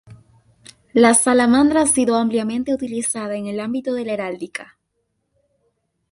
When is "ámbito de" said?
3.59-4.03